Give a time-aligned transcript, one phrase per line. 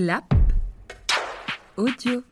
[0.00, 0.32] Clap
[1.76, 2.22] audio.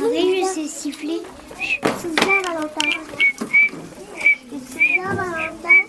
[0.00, 1.20] Oui, je sais siffler.
[2.00, 2.90] Souviens, Valentin.
[4.70, 5.80] Souviens, Valentin.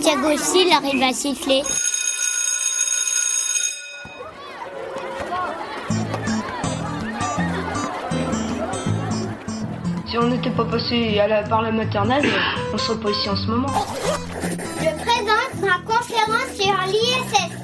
[0.00, 1.62] Thiago aussi, il arrive à siffler.
[10.06, 12.28] Si on n'était pas passé à la- par la maternelle,
[12.74, 13.68] on serait pas ici en ce moment.
[14.80, 17.61] Je présente ma conférence sur l'ISS.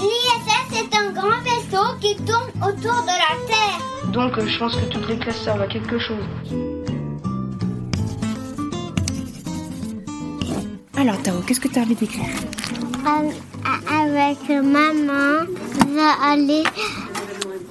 [0.00, 4.12] L'ISS est un grand vaisseau qui tourne autour de la Terre.
[4.12, 6.24] Donc euh, je pense que toutes les classes servent à quelque chose.
[10.96, 12.24] Alors Tao, qu'est-ce que tu as envie d'écrire?
[13.90, 15.46] Avec maman,
[15.80, 16.62] on va aller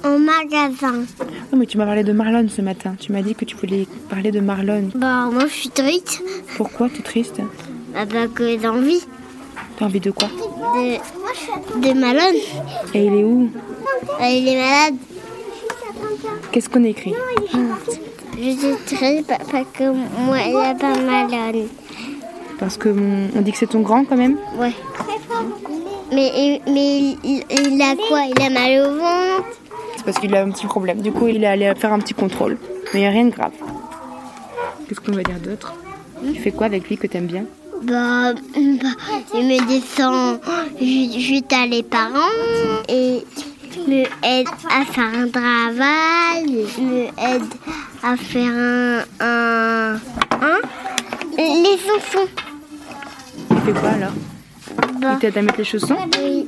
[0.04, 1.04] au magasin.
[1.52, 2.94] Non mais tu m'as parlé de Marlon ce matin.
[2.98, 4.90] Tu m'as dit que tu voulais parler de Marlon.
[4.94, 6.22] Bah, moi, je suis triste.
[6.56, 7.40] Pourquoi T'es triste?
[7.92, 9.02] Bah, bah que j'ai envie
[9.80, 12.36] T'as envie de quoi de, de Malone.
[12.92, 13.48] Et il est où
[14.20, 14.94] Euh, Il est malade.
[16.52, 17.14] Qu'est-ce qu'on a écrit
[18.36, 19.84] Je suis triste pa- parce que
[20.24, 21.66] moi, il a pas Malone.
[22.58, 24.36] Parce que mon- on dit que c'est ton grand quand même.
[24.58, 24.72] Ouais.
[26.12, 28.24] Mais, il- mais il, il- il a quoi?
[28.36, 29.48] Il a mal au ventre?
[29.96, 31.00] C'est parce qu'il a un petit problème.
[31.00, 32.58] Du coup, il est allé faire un petit contrôle.
[32.92, 33.52] Mais il n'y a rien de grave.
[34.88, 35.72] Qu'est-ce qu'on va dire d'autre?
[36.34, 37.44] Tu fais quoi avec lui que t'aimes bien?
[37.82, 38.88] Bah, bah,
[39.34, 40.40] il me descend
[40.80, 42.18] ju- juste à les parents
[42.88, 43.24] et
[43.88, 47.44] me aide à faire un travail, me aide
[48.02, 48.98] à faire un...
[49.20, 49.94] un,
[50.42, 50.58] un.
[51.38, 52.28] Les enfants.
[53.50, 54.12] Il fait quoi alors?
[55.00, 55.96] Bah, Il t'aide à mettre les chaussons?
[56.22, 56.46] Oui.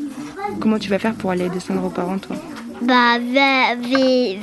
[0.61, 2.37] Comment tu vas faire pour aller descendre aux parents toi?
[2.83, 4.37] Bah, va- va-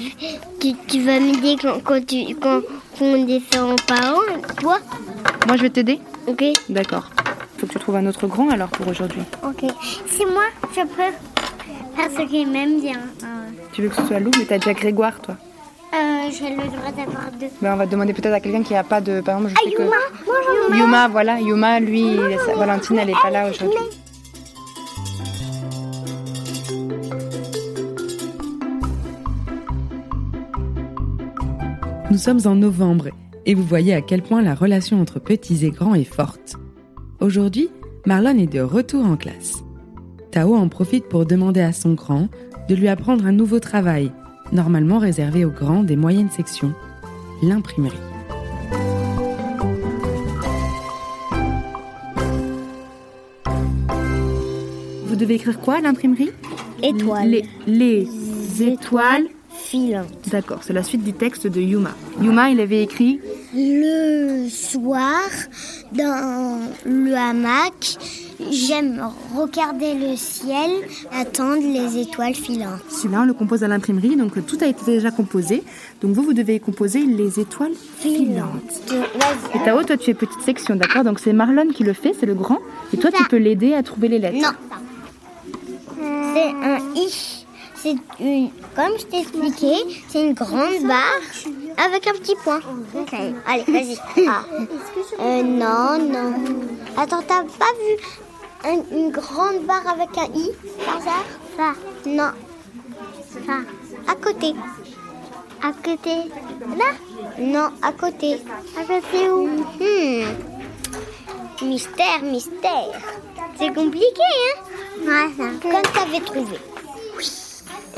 [0.59, 2.61] tu, tu vas m'aider quand, quand, tu, quand,
[2.97, 4.21] quand on descend aux parents,
[4.59, 4.77] toi?
[5.47, 6.43] Moi je vais t'aider Ok.
[6.69, 7.09] D'accord.
[7.57, 9.21] Faut que tu trouves un autre grand alors pour aujourd'hui.
[9.43, 9.65] Ok.
[10.07, 10.95] Si moi, je peux
[11.95, 12.99] faire ce qu'il m'aime bien.
[13.73, 15.35] Tu veux que ce soit Lou, mais t'as déjà Grégoire toi.
[15.93, 17.47] Euh, j'ai le droit d'avoir deux.
[17.61, 19.21] Ben, on va demander peut-être à quelqu'un qui a pas de.
[19.21, 19.81] Par exemple, je sais que.
[19.83, 23.79] Bonjour, Yuma, voilà, Yuma, lui, sa- Valentine, elle est pas là aujourd'hui.
[32.11, 33.09] Nous sommes en novembre
[33.45, 36.55] et vous voyez à quel point la relation entre petits et grands est forte.
[37.19, 37.69] Aujourd'hui,
[38.05, 39.63] Marlon est de retour en classe.
[40.31, 42.29] Tao en profite pour demander à son grand
[42.67, 44.11] de lui apprendre un nouveau travail,
[44.51, 46.73] normalement réservé aux grands des moyennes sections,
[47.41, 47.97] l'imprimerie.
[55.05, 56.31] Vous devez écrire quoi à l'imprimerie?
[56.81, 57.29] Étoile.
[57.29, 59.27] Les, les étoiles.
[60.31, 61.91] D'accord, c'est la suite du texte de Yuma.
[62.21, 63.19] Yuma, il avait écrit
[63.53, 65.29] Le soir,
[65.91, 67.97] dans le hamac,
[68.49, 70.71] j'aime regarder le ciel,
[71.13, 72.81] attendre les étoiles filantes.
[72.89, 75.63] Celui-là, on le compose à l'imprimerie, donc tout a été déjà composé.
[76.01, 78.81] Donc vous, vous devez composer les étoiles filantes.
[79.53, 82.25] Et Tao, toi, tu fais petite section, d'accord Donc c'est Marlon qui le fait, c'est
[82.25, 82.59] le grand.
[82.91, 84.37] Et toi, tu peux l'aider à trouver les lettres.
[84.41, 84.75] Non.
[86.33, 87.45] C'est un I.
[87.81, 89.73] C'est une, comme je t'ai expliqué,
[90.09, 91.21] c'est une grande barre
[91.77, 92.59] avec un petit point.
[93.47, 93.97] Allez, vas-y.
[94.27, 94.43] Ah.
[95.21, 96.33] Euh, non, non.
[96.97, 100.51] Attends, t'as pas vu un- une grande barre avec un I
[100.85, 101.25] par hasard?
[101.55, 101.73] Ça.
[102.05, 102.31] Non.
[103.45, 103.53] Ça.
[104.11, 104.53] À côté.
[105.63, 106.15] À côté.
[106.77, 106.91] Là?
[107.39, 108.41] Non, à côté.
[108.77, 109.47] À côté où?
[109.79, 110.25] Hmm.
[111.61, 112.91] Mystère, mystère.
[113.57, 115.05] C'est compliqué, hein?
[115.05, 115.43] Ouais, ça.
[115.61, 116.57] Comme t'avais trouvé.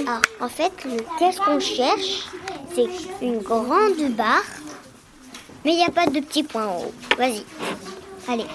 [0.07, 0.71] Alors, en fait,
[1.19, 2.25] qu'est-ce qu'on cherche
[2.73, 2.87] C'est
[3.25, 4.41] une grande barre,
[5.63, 6.93] mais il n'y a pas de petit point en haut.
[7.17, 7.43] Vas-y.
[8.27, 8.45] Allez,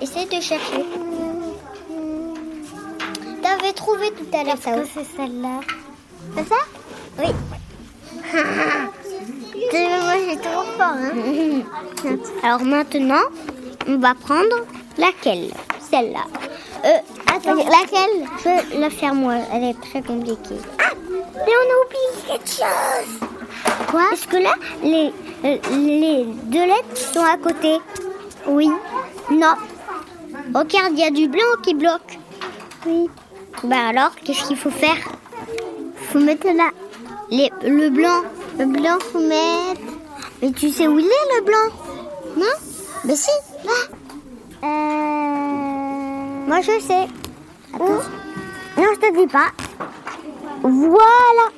[0.00, 0.84] essaie de chercher.
[3.42, 4.72] T'avais trouvé tout à l'heure ça.
[4.92, 5.60] c'est celle-là?
[6.36, 6.56] C'est ça?
[7.18, 7.28] Oui.
[9.72, 10.96] Moi, j'ai trop fort.
[10.96, 11.62] Hein
[12.42, 13.22] Alors maintenant,
[13.86, 14.66] on va prendre
[14.98, 15.50] laquelle?
[15.90, 16.24] Celle-là.
[16.84, 19.34] Euh, attends, laquelle Je peux la faire moi.
[19.52, 20.56] Elle est très compliquée.
[20.78, 20.92] Ah
[21.34, 23.28] Mais on a oublié quelque chose.
[23.90, 25.12] Quoi Est-ce que là, les,
[25.44, 27.78] euh, les deux lettres sont à côté
[28.46, 28.70] Oui.
[29.30, 29.54] Non.
[30.54, 32.18] Regarde, il y a du blanc qui bloque.
[32.86, 33.08] Oui.
[33.64, 34.96] Bah alors, qu'est-ce qu'il faut faire
[36.10, 36.70] Faut mettre là.
[37.30, 38.22] Le blanc.
[38.58, 39.80] Le blanc, faut mettre.
[40.40, 41.74] Mais tu sais où il est le blanc
[42.36, 42.44] Non
[43.04, 43.30] Mais si,
[43.64, 43.72] là.
[44.64, 45.46] Euh...
[46.46, 47.08] Moi je sais.
[47.72, 48.00] Non,
[48.76, 49.52] je te dis pas.
[50.62, 51.50] Voilà.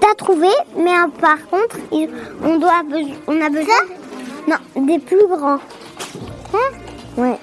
[0.00, 0.90] T'as trouvé, mais
[1.20, 2.82] par contre, on, doit
[3.26, 3.74] on a besoin.
[4.48, 5.58] Non, des plus grands.
[6.54, 7.36] Hein?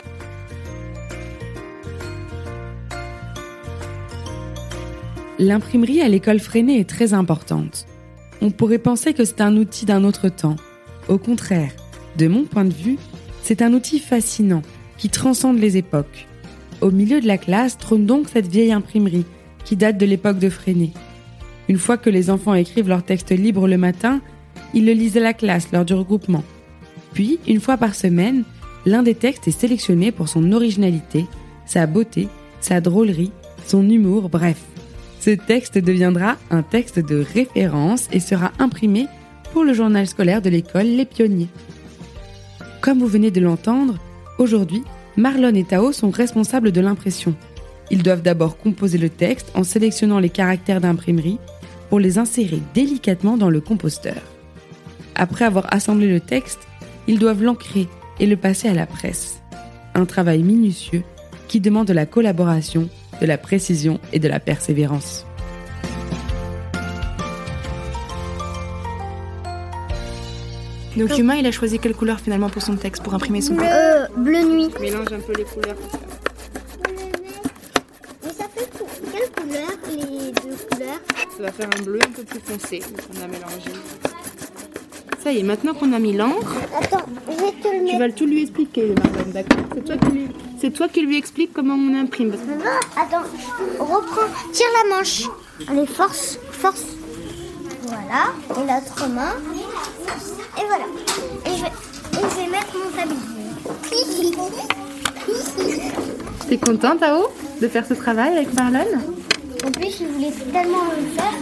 [5.40, 7.86] L'imprimerie à l'école Freinet est très importante.
[8.42, 10.58] On pourrait penser que c'est un outil d'un autre temps.
[11.08, 11.72] Au contraire,
[12.18, 12.98] de mon point de vue,
[13.42, 14.62] c'est un outil fascinant
[14.98, 16.29] qui transcende les époques.
[16.82, 19.26] Au milieu de la classe trône donc cette vieille imprimerie
[19.66, 20.92] qui date de l'époque de Freinet.
[21.68, 24.22] Une fois que les enfants écrivent leur texte libre le matin,
[24.74, 26.44] ils le lisent à la classe lors du regroupement.
[27.14, 28.44] Puis, une fois par semaine,
[28.86, 31.26] l'un des textes est sélectionné pour son originalité,
[31.66, 32.28] sa beauté,
[32.62, 33.32] sa drôlerie,
[33.66, 34.62] son humour, bref.
[35.20, 39.08] Ce texte deviendra un texte de référence et sera imprimé
[39.52, 41.50] pour le journal scolaire de l'école Les Pionniers.
[42.82, 43.98] Comme vous venez de l'entendre,
[44.38, 44.84] aujourd'hui,
[45.18, 47.36] Marlon et Tao sont responsables de l'impression.
[47.92, 51.40] Ils doivent d'abord composer le texte en sélectionnant les caractères d'imprimerie
[51.90, 54.22] pour les insérer délicatement dans le composteur.
[55.16, 56.60] Après avoir assemblé le texte,
[57.08, 57.88] ils doivent l'ancrer
[58.20, 59.42] et le passer à la presse.
[59.96, 61.04] Un travail minutieux
[61.48, 62.90] qui demande de la collaboration
[63.20, 65.26] de la précision et de la persévérance.
[71.00, 73.72] Donc Humain, il a choisi quelle couleur finalement pour son texte, pour imprimer son texte
[73.74, 74.70] Euh, bleu nuit.
[74.80, 75.76] Mélange un peu les couleurs.
[78.24, 78.70] Mais ça fait.
[79.14, 81.00] Quelle couleur Les deux couleurs
[81.38, 83.72] Ça va faire un bleu un peu plus foncé qu'on a mélangé.
[85.24, 88.10] Ça y est, maintenant qu'on a mis l'encre, Attends, je vais te le tu vas
[88.10, 90.28] tout lui expliquer, Marlon, d'accord C'est toi, qui lui...
[90.62, 92.32] c'est toi qui lui explique comment on imprime.
[92.32, 93.26] parce que- attends,
[93.80, 95.24] reprends, tire la manche.
[95.68, 96.86] Allez, force, force.
[97.84, 99.34] Voilà, et l'autre main.
[100.58, 100.86] Et voilà.
[101.46, 103.20] Et je vais, et je vais mettre mon tablier.
[106.48, 107.28] T'es content, Tao,
[107.62, 108.86] de faire ce travail avec Marlon
[109.66, 111.34] En plus, je voulais tellement le faire.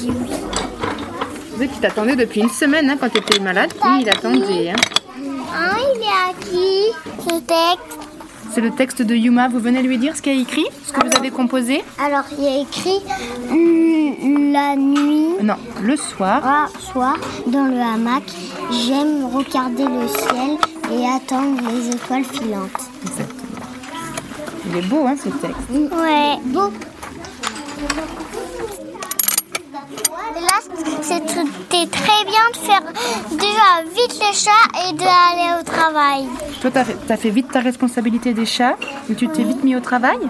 [0.00, 0.12] J'ai dit
[1.58, 1.68] oui.
[1.80, 3.72] T'attendait depuis une semaine hein, quand tu étais malade.
[3.84, 4.70] Lui, il attendait.
[4.70, 4.76] hein.
[5.54, 6.92] Ah, il est à qui?
[7.28, 7.98] Ce texte
[8.54, 9.48] C'est le texte de Yuma.
[9.48, 11.82] Vous venez lui dire ce qu'il a écrit Ce que vous avez composé?
[12.04, 13.00] Alors, il a écrit
[13.50, 15.21] mm, la nuit.
[15.42, 16.40] Non, le soir.
[16.44, 17.16] Ah, soir,
[17.48, 18.22] dans le hamac,
[18.70, 20.56] j'aime regarder le ciel
[20.92, 22.70] et attendre les étoiles filantes.
[23.02, 23.66] Exactement.
[24.66, 25.68] Il est beau, hein, ce texte.
[25.70, 26.70] Ouais, beau.
[30.40, 30.60] Là,
[31.02, 32.82] c'était très bien de faire
[33.32, 36.28] déjà vite les chats et d'aller au travail.
[36.60, 38.76] Toi, t'as fait, fait vite ta responsabilité des chats
[39.10, 40.20] et tu t'es vite mis au travail?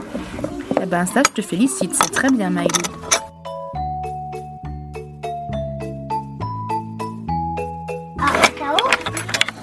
[0.81, 1.95] Eh ben, ça, je te félicite.
[1.95, 3.02] C'est très bien, Maïlou.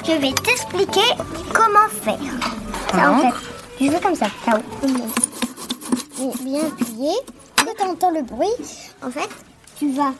[0.10, 1.08] Je vais t'expliquer
[1.54, 2.20] comment faire.
[2.92, 3.36] Ça, en fait,
[3.86, 4.60] je veux comme ça, Tao.
[4.84, 7.12] Bien- Bien appuyé.
[7.58, 8.48] Quand tu entends le bruit,
[9.06, 9.30] en fait,
[9.78, 10.12] tu vas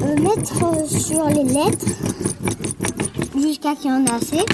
[0.00, 1.86] mettre sur les lettres
[3.38, 4.44] jusqu'à qu'il y en a assez.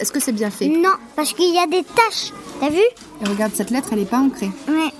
[0.00, 0.68] Est-ce que c'est bien fait?
[0.68, 2.32] Non, parce qu'il y a des taches.
[2.60, 2.78] T'as vu?
[3.20, 4.50] Et regarde, cette lettre, elle n'est pas ancrée.
[4.68, 4.92] Ouais.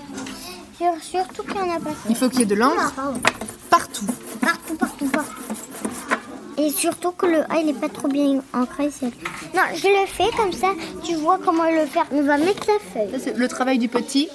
[0.76, 1.90] Sur- surtout qu'il y en a pas.
[2.10, 3.12] Il faut qu'il y ait de l'encre Ah,
[3.70, 4.04] partout.
[4.40, 5.47] Partout, partout, partout.
[6.58, 8.88] Et surtout que le A, il est pas trop bien ancré.
[9.54, 10.72] Non, je le fais comme ça.
[11.04, 12.06] Tu vois comment le faire.
[12.10, 13.20] On va mettre la feuille.
[13.20, 14.28] Ça, Le travail du petit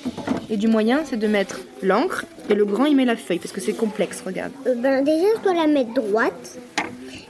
[0.50, 3.54] et du moyen, c'est de mettre l'encre et le grand, il met la feuille parce
[3.54, 4.52] que c'est complexe, regarde.
[4.68, 6.58] Euh, ben, déjà, je dois la mettre droite.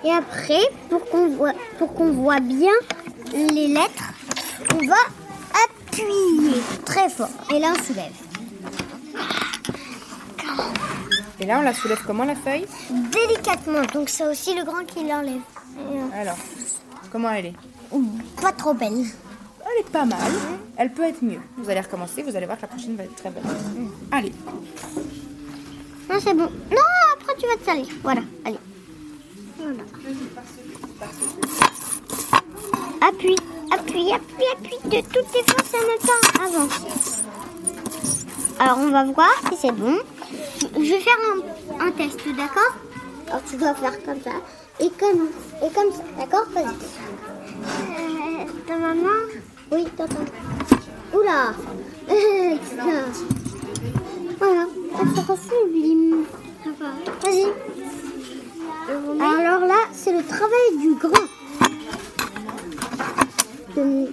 [0.04, 2.74] Et après, pour qu'on voit, pour qu'on voit bien
[3.34, 4.14] les lettres,
[4.74, 4.96] on va
[5.66, 7.30] appuyer très fort.
[7.56, 8.12] Et là, on soulève.
[11.44, 13.82] Et là, on la soulève comment la feuille Délicatement.
[13.94, 15.42] Donc, c'est aussi le grand qui l'enlève.
[16.14, 16.38] Alors,
[17.12, 17.54] comment elle est
[18.42, 18.94] Pas trop belle.
[18.94, 20.32] Elle est pas mal.
[20.78, 21.42] Elle peut être mieux.
[21.58, 23.44] Vous allez recommencer, vous allez voir que la prochaine va être très belle.
[24.14, 24.32] Allez.
[26.10, 26.50] Non, c'est bon.
[26.72, 27.88] Non, après tu vas te salir.
[28.02, 28.60] Voilà, allez.
[29.58, 29.84] Voilà.
[33.06, 33.36] Appuie,
[33.70, 34.90] appuie, appuie, appuie.
[34.90, 36.42] De toutes les forces en même temps.
[36.42, 37.24] Avance.
[38.60, 39.98] Alors, on va voir si c'est bon.
[40.76, 41.18] Je vais faire
[41.80, 42.76] un, un test, d'accord?
[43.28, 44.32] Alors, tu dois faire comme ça.
[44.80, 45.28] Et comme,
[45.62, 46.46] et comme ça, d'accord?
[46.54, 46.66] Vas-y.
[46.66, 49.10] Euh, ta maman
[49.72, 50.26] Oui, t'entends.
[51.14, 51.54] Oula
[52.08, 53.06] Putain.
[54.40, 54.66] Voilà,
[55.16, 56.26] se refoule.
[57.24, 57.46] Vas-y.
[59.22, 61.28] Alors là, c'est le travail du grand.
[63.76, 64.08] Bon,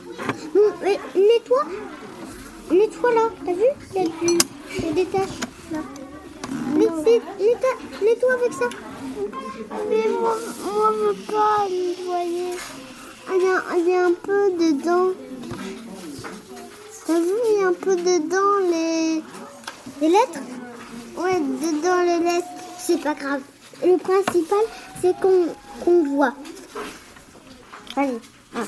[0.82, 1.64] mais nettoie.
[2.70, 3.64] Nettoie là, t'as vu?
[3.94, 4.38] Il y, a du-
[4.78, 5.40] il y a des taches
[5.72, 5.78] là.
[7.04, 8.64] C'est- nettoie, nettoie avec ça.
[9.88, 12.50] Mais moi, moi je veux pas nettoyer.
[13.32, 15.10] Il y, a, il y a un peu dedans.
[17.06, 19.22] T'as vu, il y a un peu dedans les,
[20.00, 20.40] les lettres?
[21.16, 23.40] Ouais, dedans les lettres, c'est pas grave.
[23.82, 24.58] Le principal,
[25.00, 26.34] c'est qu'on voit.
[27.96, 28.18] Allez,
[28.54, 28.66] un,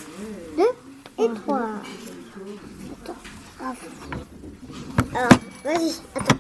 [0.57, 1.61] deux et trois.
[3.03, 3.17] Attends.
[3.61, 3.73] Ah.
[5.15, 6.37] Alors, Vas-y, attends.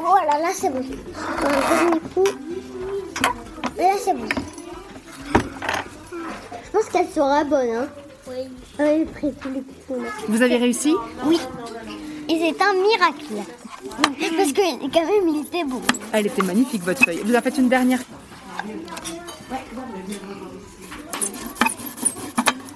[0.00, 0.78] Voilà, là c'est bon.
[0.80, 2.24] Un dernier coup.
[3.76, 4.28] Là c'est bon.
[6.64, 7.88] Je pense qu'elle sera bonne, hein.
[8.28, 8.48] Oui.
[8.78, 9.06] Oui,
[10.28, 10.94] Vous avez réussi
[11.26, 11.38] Oui.
[12.28, 13.34] Et c'est un miracle.
[14.36, 15.82] Parce que quand même, il était beau.
[16.12, 17.20] Elle était magnifique, votre feuille.
[17.24, 18.00] Vous en faites une dernière.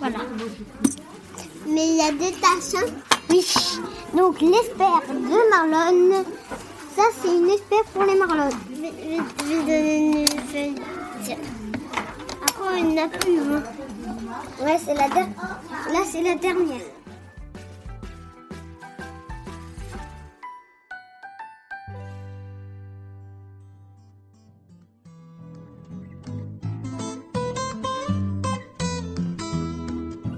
[0.00, 0.18] Voilà.
[1.66, 2.82] Mais il y a des taches.
[2.82, 2.86] Hein.
[3.30, 3.46] Oui.
[4.16, 6.24] Donc l'espère de Marlon.
[6.96, 8.50] Ça, c'est une espère pour les Marlons.
[8.70, 10.74] Je vais, donner une feuille.
[12.42, 13.38] Après, il n'y en a plus.
[13.40, 13.62] Hein.
[14.62, 15.60] Ouais, c'est la dernière.
[15.92, 16.80] Là, c'est la dernière.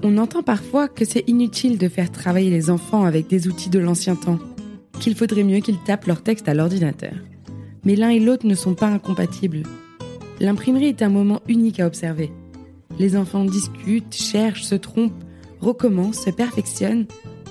[0.03, 3.77] On entend parfois que c'est inutile de faire travailler les enfants avec des outils de
[3.77, 4.39] l'ancien temps,
[5.07, 7.13] qu'il faudrait mieux qu'ils tapent leur texte à l'ordinateur.
[7.85, 9.63] Mais l'un et l'autre ne sont pas incompatibles.
[10.41, 12.29] L'imprimerie est un moment unique à observer.
[12.99, 15.23] Les enfants discutent, cherchent, se trompent,
[15.61, 17.05] recommencent, se perfectionnent.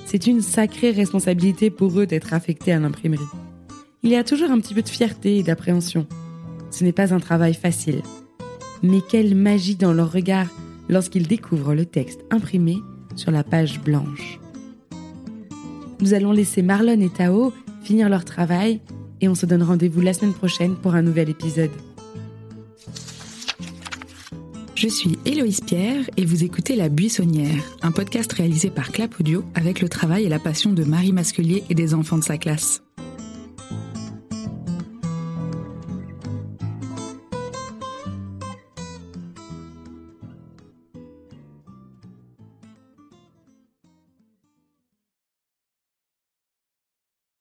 [0.05, 3.25] C'est une sacrée responsabilité pour eux d'être affectés à l'imprimerie.
[4.03, 6.07] Il y a toujours un petit peu de fierté et d'appréhension.
[6.71, 8.03] Ce n'est pas un travail facile.
[8.83, 10.49] Mais quelle magie dans leur regard
[10.91, 12.77] lorsqu'ils découvrent le texte imprimé
[13.15, 14.41] sur la page blanche.
[16.01, 18.81] Nous allons laisser Marlon et Tao finir leur travail
[19.21, 21.71] et on se donne rendez-vous la semaine prochaine pour un nouvel épisode.
[24.75, 29.43] Je suis Héloïse Pierre et vous écoutez La Buissonnière, un podcast réalisé par Clap Audio
[29.55, 32.86] avec le travail et la passion de Marie Masculier et des enfants de sa classe.